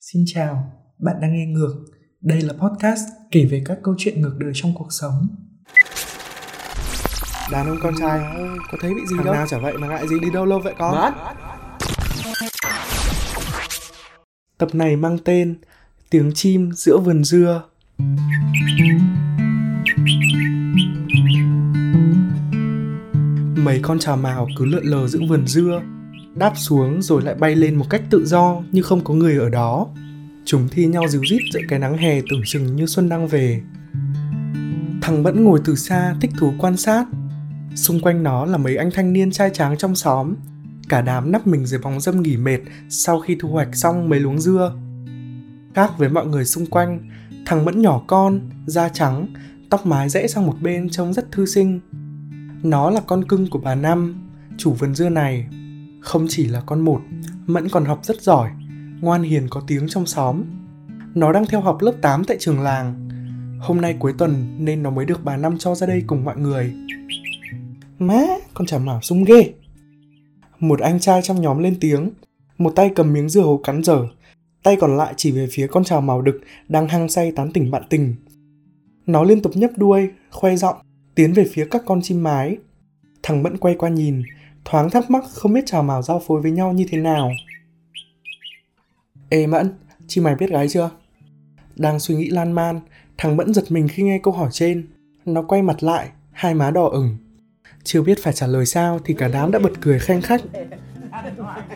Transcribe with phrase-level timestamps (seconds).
[0.00, 1.74] Xin chào, bạn đang nghe Ngược.
[2.20, 3.00] Đây là podcast
[3.30, 5.26] kể về các câu chuyện ngược đời trong cuộc sống.
[7.52, 8.20] Đàn ông con trai.
[8.70, 9.34] Có thấy bị gì Thằng đâu?
[9.34, 10.94] nào chả vậy mà ngại gì đi đâu lâu vậy con?
[10.94, 11.14] Mất
[14.58, 15.58] Tập này mang tên
[16.10, 17.62] Tiếng chim giữa vườn dưa.
[23.56, 25.82] Mấy con trào mào cứ lượn lờ giữa vườn dưa
[26.38, 29.48] Đáp xuống rồi lại bay lên một cách tự do như không có người ở
[29.48, 29.86] đó
[30.44, 33.62] Chúng thi nhau díu rít giữa cái nắng hè tưởng chừng như xuân đang về
[35.02, 37.06] Thằng Mẫn ngồi từ xa thích thú quan sát
[37.74, 40.34] Xung quanh nó là mấy anh thanh niên trai tráng trong xóm
[40.88, 42.58] Cả đám nắp mình dưới bóng dâm nghỉ mệt
[42.88, 44.72] sau khi thu hoạch xong mấy luống dưa.
[45.74, 47.10] Khác với mọi người xung quanh,
[47.46, 49.26] thằng Mẫn nhỏ con, da trắng,
[49.70, 51.80] tóc mái rẽ sang một bên trông rất thư sinh.
[52.62, 54.28] Nó là con cưng của bà Năm,
[54.58, 55.46] chủ vườn dưa này.
[56.00, 57.00] Không chỉ là con một,
[57.46, 58.50] Mẫn còn học rất giỏi,
[59.00, 60.42] ngoan hiền có tiếng trong xóm.
[61.14, 63.08] Nó đang theo học lớp 8 tại trường làng.
[63.60, 66.36] Hôm nay cuối tuần nên nó mới được bà Năm cho ra đây cùng mọi
[66.36, 66.72] người.
[67.98, 68.22] Má,
[68.54, 69.52] con chả mảo sung ghê.
[70.58, 72.10] Một anh trai trong nhóm lên tiếng,
[72.58, 73.98] một tay cầm miếng dưa hấu cắn dở,
[74.62, 77.70] tay còn lại chỉ về phía con trào màu đực đang hăng say tán tỉnh
[77.70, 78.14] bạn tình.
[79.06, 80.76] Nó liên tục nhấp đuôi, khoe giọng,
[81.14, 82.56] tiến về phía các con chim mái.
[83.22, 84.22] Thằng Mẫn quay qua nhìn,
[84.70, 87.30] thoáng thắc mắc không biết trào màu giao phối với nhau như thế nào.
[89.28, 89.70] Ê Mẫn,
[90.06, 90.90] chị mày biết gái chưa?
[91.76, 92.80] Đang suy nghĩ lan man,
[93.18, 94.86] thằng Mẫn giật mình khi nghe câu hỏi trên.
[95.24, 97.16] Nó quay mặt lại, hai má đỏ ửng.
[97.84, 100.40] Chưa biết phải trả lời sao thì cả đám đã bật cười khen khách.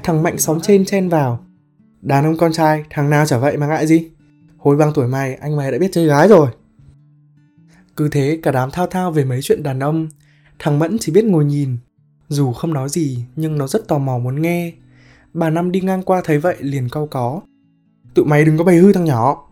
[0.03, 1.45] Thằng Mạnh xóm trên chen vào.
[2.01, 4.11] Đàn ông con trai, thằng nào chả vậy mà ngại gì?
[4.57, 6.49] Hồi bằng tuổi mày, anh mày đã biết chơi gái rồi.
[7.97, 10.09] Cứ thế cả đám thao thao về mấy chuyện đàn ông.
[10.59, 11.77] Thằng Mẫn chỉ biết ngồi nhìn.
[12.33, 14.73] Dù không nói gì nhưng nó rất tò mò muốn nghe.
[15.35, 17.41] Bà Năm đi ngang qua thấy vậy liền cau có.
[18.15, 19.49] Tụi mày đừng có bày hư thằng nhỏ.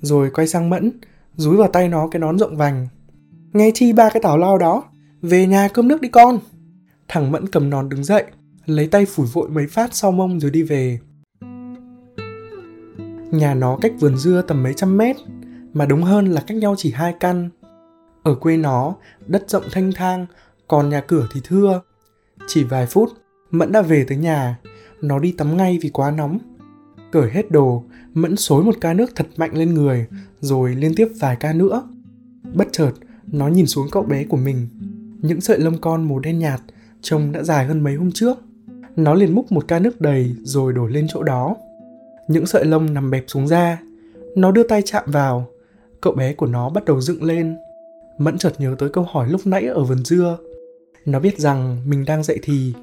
[0.00, 0.92] Rồi quay sang Mẫn,
[1.36, 2.88] rúi vào tay nó cái nón rộng vành.
[3.52, 4.84] Nghe chi ba cái tảo lao đó,
[5.22, 6.38] về nhà cơm nước đi con.
[7.08, 8.24] Thằng Mẫn cầm nón đứng dậy,
[8.66, 10.98] lấy tay phủi vội mấy phát sau mông rồi đi về.
[13.30, 15.16] Nhà nó cách vườn dưa tầm mấy trăm mét,
[15.72, 17.50] mà đúng hơn là cách nhau chỉ hai căn.
[18.22, 18.94] Ở quê nó,
[19.26, 20.26] đất rộng thanh thang,
[20.68, 21.80] còn nhà cửa thì thưa.
[22.52, 23.12] Chỉ vài phút,
[23.50, 24.58] Mẫn đã về tới nhà,
[25.00, 26.38] nó đi tắm ngay vì quá nóng.
[27.12, 27.84] Cởi hết đồ,
[28.14, 30.06] Mẫn xối một ca nước thật mạnh lên người,
[30.40, 31.88] rồi liên tiếp vài ca nữa.
[32.54, 32.92] Bất chợt,
[33.26, 34.68] nó nhìn xuống cậu bé của mình.
[35.22, 36.60] Những sợi lông con màu đen nhạt,
[37.00, 38.38] trông đã dài hơn mấy hôm trước.
[38.96, 41.56] Nó liền múc một ca nước đầy rồi đổ lên chỗ đó.
[42.28, 43.78] Những sợi lông nằm bẹp xuống da.
[44.36, 45.48] Nó đưa tay chạm vào.
[46.00, 47.56] Cậu bé của nó bắt đầu dựng lên.
[48.18, 50.38] Mẫn chợt nhớ tới câu hỏi lúc nãy ở vườn dưa.
[51.06, 52.74] Nó biết rằng mình đang dậy thì.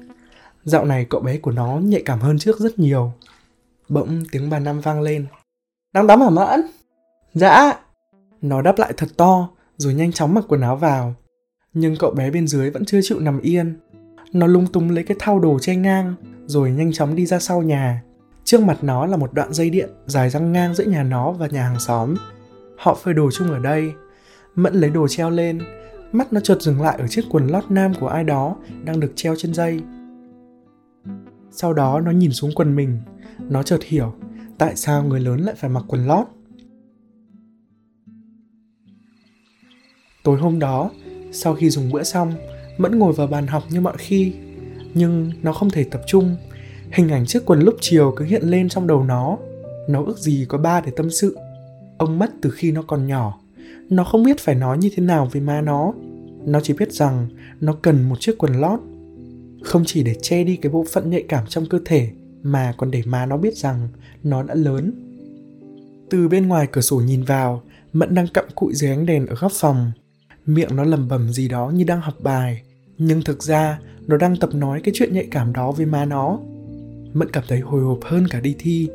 [0.64, 3.12] Dạo này cậu bé của nó nhạy cảm hơn trước rất nhiều.
[3.88, 5.26] Bỗng tiếng bà Năm vang lên.
[5.94, 6.60] Đang tắm hả Mẫn?
[7.34, 7.72] Dạ.
[8.42, 11.14] Nó đáp lại thật to, rồi nhanh chóng mặc quần áo vào.
[11.72, 13.76] Nhưng cậu bé bên dưới vẫn chưa chịu nằm yên.
[14.32, 16.14] Nó lung tung lấy cái thau đồ che ngang,
[16.46, 18.02] rồi nhanh chóng đi ra sau nhà.
[18.44, 21.46] Trước mặt nó là một đoạn dây điện dài răng ngang giữa nhà nó và
[21.46, 22.14] nhà hàng xóm.
[22.78, 23.92] Họ phơi đồ chung ở đây.
[24.54, 25.60] Mẫn lấy đồ treo lên,
[26.12, 29.12] mắt nó chợt dừng lại ở chiếc quần lót nam của ai đó đang được
[29.16, 29.80] treo trên dây.
[31.50, 32.98] Sau đó nó nhìn xuống quần mình,
[33.38, 34.14] nó chợt hiểu
[34.58, 36.26] tại sao người lớn lại phải mặc quần lót.
[40.24, 40.90] Tối hôm đó,
[41.32, 42.34] sau khi dùng bữa xong,
[42.78, 44.32] Mẫn ngồi vào bàn học như mọi khi.
[44.94, 46.36] Nhưng nó không thể tập trung.
[46.90, 49.38] Hình ảnh chiếc quần lúc chiều cứ hiện lên trong đầu nó.
[49.88, 51.38] Nó ước gì có ba để tâm sự.
[51.98, 53.40] Ông mất từ khi nó còn nhỏ.
[53.90, 55.92] Nó không biết phải nói như thế nào với má nó.
[56.44, 57.28] Nó chỉ biết rằng
[57.60, 58.80] nó cần một chiếc quần lót.
[59.62, 62.10] Không chỉ để che đi cái bộ phận nhạy cảm trong cơ thể,
[62.42, 63.88] mà còn để má nó biết rằng
[64.22, 64.92] nó đã lớn.
[66.10, 67.62] Từ bên ngoài cửa sổ nhìn vào,
[67.92, 69.92] Mẫn đang cặm cụi dưới ánh đèn ở góc phòng.
[70.46, 72.62] Miệng nó lầm bầm gì đó như đang học bài,
[72.98, 76.38] nhưng thực ra nó đang tập nói cái chuyện nhạy cảm đó với má nó.
[77.12, 78.88] Mẫn cảm thấy hồi hộp hơn cả đi thi.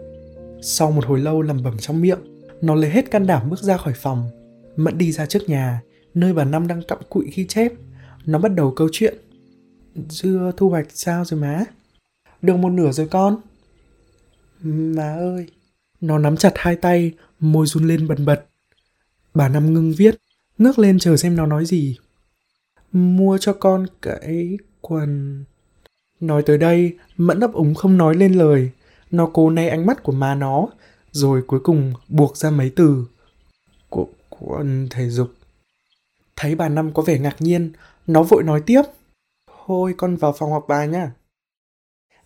[0.61, 2.19] Sau một hồi lâu lầm bầm trong miệng,
[2.61, 4.29] nó lấy hết can đảm bước ra khỏi phòng.
[4.75, 5.81] Mẫn đi ra trước nhà,
[6.13, 7.71] nơi bà Năm đang cặm cụi ghi chép.
[8.25, 9.17] Nó bắt đầu câu chuyện.
[10.09, 11.65] Dưa thu hoạch sao rồi má?
[12.41, 13.41] Được một nửa rồi con.
[14.61, 15.47] Má ơi.
[16.01, 18.45] Nó nắm chặt hai tay, môi run lên bần bật.
[19.33, 20.15] Bà Năm ngưng viết,
[20.57, 21.97] ngước lên chờ xem nó nói gì.
[22.91, 25.43] Mua cho con cái quần...
[26.19, 28.69] Nói tới đây, Mẫn ấp úng không nói lên lời.
[29.11, 30.67] Nó cố né ánh mắt của má nó,
[31.11, 33.05] rồi cuối cùng buộc ra mấy từ.
[33.89, 34.07] Của
[34.43, 35.33] quần thể dục.
[36.35, 37.71] Thấy bà Năm có vẻ ngạc nhiên,
[38.07, 38.81] nó vội nói tiếp.
[39.67, 41.11] Thôi con vào phòng học bài nhá.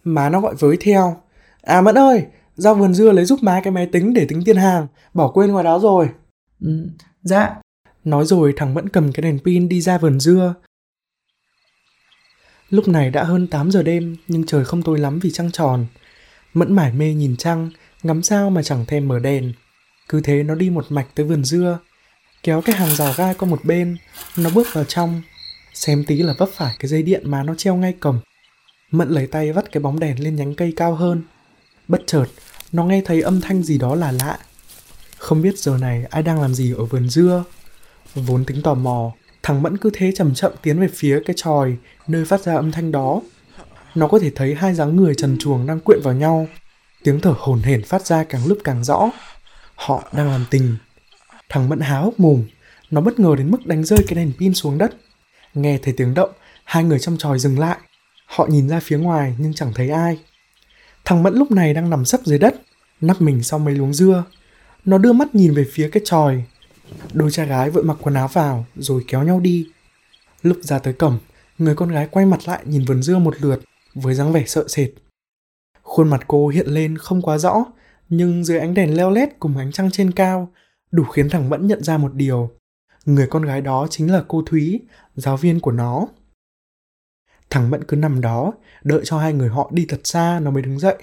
[0.03, 1.21] Má nó gọi với theo.
[1.61, 2.25] À Mẫn ơi,
[2.55, 5.51] ra vườn dưa lấy giúp má cái máy tính để tính tiền hàng, bỏ quên
[5.51, 6.09] ngoài đó rồi.
[6.61, 6.87] Ừ,
[7.21, 7.55] dạ.
[8.03, 10.55] Nói rồi thằng Mẫn cầm cái đèn pin đi ra vườn dưa.
[12.69, 15.85] Lúc này đã hơn 8 giờ đêm nhưng trời không tối lắm vì trăng tròn.
[16.53, 17.69] Mẫn mải mê nhìn trăng,
[18.03, 19.53] ngắm sao mà chẳng thèm mở đèn.
[20.09, 21.79] Cứ thế nó đi một mạch tới vườn dưa,
[22.47, 23.97] kéo cái hàng rào gai qua một bên,
[24.37, 25.21] nó bước vào trong,
[25.73, 28.19] xem tí là vấp phải cái dây điện mà nó treo ngay cổng.
[28.91, 31.21] Mẫn lấy tay vắt cái bóng đèn lên nhánh cây cao hơn.
[31.87, 32.25] Bất chợt,
[32.71, 34.39] nó nghe thấy âm thanh gì đó là lạ.
[35.17, 37.43] Không biết giờ này ai đang làm gì ở vườn dưa.
[38.15, 39.11] Vốn tính tò mò,
[39.43, 41.75] thằng Mẫn cứ thế chậm chậm tiến về phía cái tròi
[42.07, 43.21] nơi phát ra âm thanh đó.
[43.95, 46.47] Nó có thể thấy hai dáng người trần truồng đang quyện vào nhau.
[47.03, 49.09] Tiếng thở hổn hển phát ra càng lúc càng rõ.
[49.75, 50.77] Họ đang làm tình.
[51.49, 52.43] Thằng Mẫn há hốc mồm,
[52.91, 54.95] nó bất ngờ đến mức đánh rơi cái đèn pin xuống đất.
[55.53, 56.29] Nghe thấy tiếng động,
[56.63, 57.77] hai người trong tròi dừng lại.
[58.25, 60.17] Họ nhìn ra phía ngoài nhưng chẳng thấy ai.
[61.05, 62.55] Thằng Mẫn lúc này đang nằm sấp dưới đất,
[63.01, 64.23] nắp mình sau mấy luống dưa.
[64.85, 66.43] Nó đưa mắt nhìn về phía cái tròi.
[67.13, 69.67] Đôi cha gái vội mặc quần áo vào rồi kéo nhau đi.
[70.41, 71.19] Lúc ra tới cổng,
[71.57, 73.61] người con gái quay mặt lại nhìn vườn dưa một lượt
[73.95, 74.89] với dáng vẻ sợ sệt.
[75.81, 77.65] Khuôn mặt cô hiện lên không quá rõ,
[78.09, 80.51] nhưng dưới ánh đèn leo lét cùng ánh trăng trên cao,
[80.91, 82.49] đủ khiến thằng Mẫn nhận ra một điều.
[83.05, 84.81] Người con gái đó chính là cô Thúy,
[85.15, 86.07] giáo viên của nó.
[87.49, 88.53] Thằng Mẫn cứ nằm đó,
[88.83, 90.95] đợi cho hai người họ đi thật xa nó mới đứng dậy.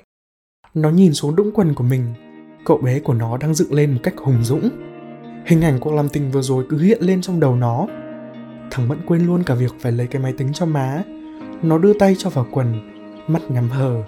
[0.75, 2.15] Nó nhìn xuống đũng quần của mình,
[2.65, 4.71] cậu bé của nó đang dựng lên một cách hùng dũng.
[5.47, 7.87] Hình ảnh cuộc làm tình vừa rồi cứ hiện lên trong đầu nó.
[8.71, 11.03] Thằng Mẫn quên luôn cả việc phải lấy cái máy tính cho má.
[11.63, 12.75] Nó đưa tay cho vào quần,
[13.29, 14.03] mắt nhắm hờ,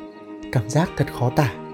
[0.52, 1.65] cảm giác thật khó tả.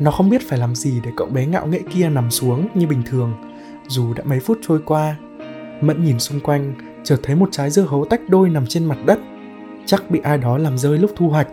[0.00, 2.86] Nó không biết phải làm gì để cậu bé ngạo nghễ kia nằm xuống như
[2.86, 3.34] bình thường,
[3.88, 5.16] dù đã mấy phút trôi qua.
[5.80, 6.74] Mẫn nhìn xung quanh,
[7.04, 9.18] chợt thấy một trái dưa hấu tách đôi nằm trên mặt đất.
[9.86, 11.48] Chắc bị ai đó làm rơi lúc thu hoạch.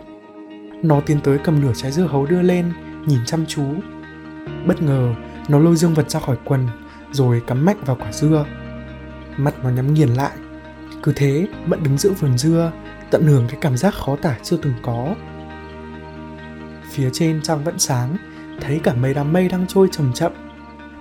[0.82, 2.72] Nó tiến tới cầm nửa trái dưa hấu đưa lên,
[3.06, 3.64] nhìn chăm chú.
[4.66, 5.14] Bất ngờ,
[5.48, 6.68] nó lôi dương vật ra khỏi quần,
[7.12, 8.46] rồi cắm mạnh vào quả dưa.
[9.36, 10.32] Mắt nó nhắm nghiền lại.
[11.02, 12.72] Cứ thế, Mẫn đứng giữa vườn dưa,
[13.10, 15.14] tận hưởng cái cảm giác khó tả chưa từng có.
[16.90, 18.16] Phía trên trăng vẫn sáng,
[18.62, 20.32] thấy cả mấy đám mây đang trôi chậm chậm.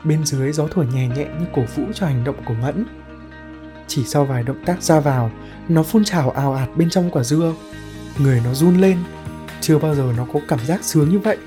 [0.03, 2.85] Bên dưới gió thổi nhẹ nhẹ như cổ vũ cho hành động của Mẫn.
[3.87, 5.31] Chỉ sau vài động tác ra vào,
[5.69, 7.53] nó phun trào ào ạt bên trong quả dưa.
[8.17, 8.97] Người nó run lên,
[9.61, 11.37] chưa bao giờ nó có cảm giác sướng như vậy.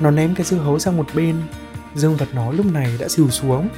[0.00, 1.36] Nó ném cái dưa hấu sang một bên,
[1.94, 3.68] dương vật nó lúc này đã xìu xuống.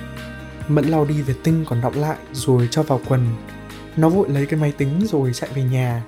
[0.68, 3.26] Mẫn lau đi về tinh còn đọng lại rồi cho vào quần.
[3.96, 6.02] Nó vội lấy cái máy tính rồi chạy về nhà.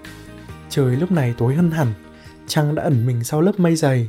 [0.68, 1.88] Trời lúc này tối hơn hẳn,
[2.46, 4.08] trăng đã ẩn mình sau lớp mây dày.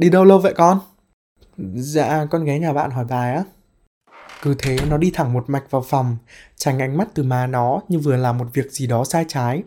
[0.00, 0.80] Đi đâu lâu vậy con?
[1.74, 3.44] Dạ, con ghé nhà bạn hỏi bài á.
[4.42, 6.16] Cứ thế nó đi thẳng một mạch vào phòng,
[6.56, 9.62] tránh ánh mắt từ má nó như vừa làm một việc gì đó sai trái.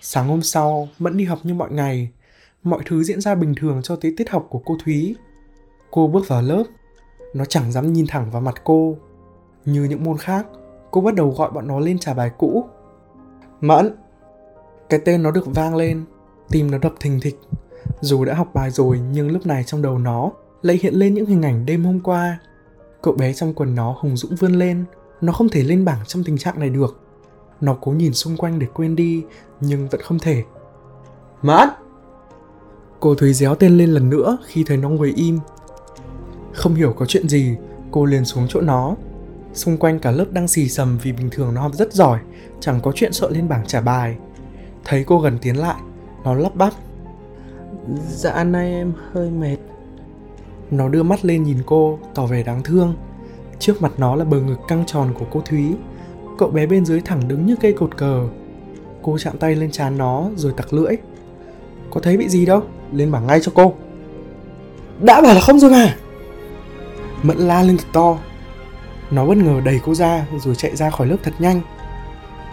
[0.00, 2.10] Sáng hôm sau, Mẫn đi học như mọi ngày.
[2.62, 5.16] Mọi thứ diễn ra bình thường cho tới tiết học của cô Thúy.
[5.90, 6.64] Cô bước vào lớp,
[7.34, 8.96] nó chẳng dám nhìn thẳng vào mặt cô.
[9.64, 10.46] Như những môn khác,
[10.90, 12.68] cô bắt đầu gọi bọn nó lên trả bài cũ.
[13.60, 13.94] Mẫn!
[14.88, 16.04] Cái tên nó được vang lên,
[16.48, 17.38] tim nó đập thình thịch.
[18.00, 20.30] Dù đã học bài rồi nhưng lúc này trong đầu nó
[20.62, 22.38] lại hiện lên những hình ảnh đêm hôm qua.
[23.02, 24.84] Cậu bé trong quần nó hùng dũng vươn lên,
[25.20, 27.00] nó không thể lên bảng trong tình trạng này được.
[27.60, 29.22] Nó cố nhìn xung quanh để quên đi,
[29.60, 30.42] nhưng vẫn không thể.
[31.42, 31.68] Mẫn!
[33.00, 35.38] Cô Thúy réo tên lên lần nữa khi thấy nó ngồi im.
[36.52, 37.56] Không hiểu có chuyện gì,
[37.90, 38.96] cô liền xuống chỗ nó.
[39.54, 42.18] Xung quanh cả lớp đang xì sầm vì bình thường nó học rất giỏi,
[42.60, 44.16] chẳng có chuyện sợ lên bảng trả bài.
[44.84, 45.80] Thấy cô gần tiến lại,
[46.24, 46.72] nó lắp bắp.
[48.08, 49.56] Dạ nay em hơi mệt.
[50.70, 52.94] Nó đưa mắt lên nhìn cô, tỏ vẻ đáng thương.
[53.58, 55.74] Trước mặt nó là bờ ngực căng tròn của cô Thúy.
[56.38, 58.28] Cậu bé bên dưới thẳng đứng như cây cột cờ.
[59.02, 60.96] Cô chạm tay lên trán nó rồi tặc lưỡi.
[61.90, 63.74] Có thấy bị gì đâu, lên bảng ngay cho cô.
[65.00, 65.96] Đã bảo là không rồi mà.
[67.22, 68.18] Mẫn la lên thật to.
[69.10, 71.60] Nó bất ngờ đẩy cô ra rồi chạy ra khỏi lớp thật nhanh.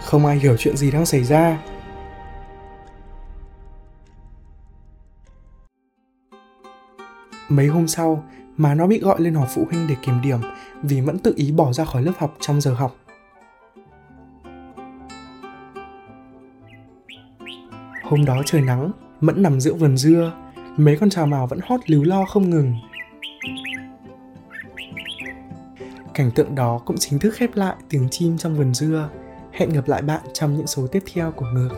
[0.02, 1.58] Không ai hiểu chuyện gì đang xảy ra.
[7.48, 8.24] Mấy hôm sau
[8.56, 10.38] mà nó bị gọi lên họp phụ huynh để kiểm điểm
[10.82, 12.96] vì vẫn tự ý bỏ ra khỏi lớp học trong giờ học.
[18.02, 20.32] Hôm đó trời nắng, Mẫn nằm giữa vườn dưa,
[20.76, 22.74] mấy con trà mào vẫn hót líu lo không ngừng.
[26.18, 29.10] Cảnh tượng đó cũng chính thức khép lại tiếng chim trong vườn dưa.
[29.52, 31.68] Hẹn gặp lại bạn trong những số tiếp theo của Ngược.